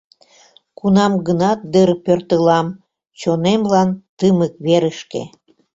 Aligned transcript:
Кунам-гынат 0.77 1.59
дыр 1.73 1.89
пӧртылам 2.05 2.67
Чонемлан 3.19 3.89
тымык 4.17 4.53
верышке. 4.65 5.23